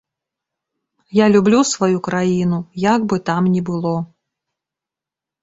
[1.17, 3.95] Я люблю сваю краіну, як бы там ні было.